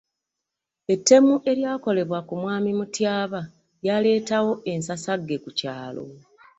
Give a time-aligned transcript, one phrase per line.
[0.93, 3.41] Ettemu eryakolebwa ku mwami Mutyaba
[3.83, 6.03] lyaleetawo ensasagge ku kyalo.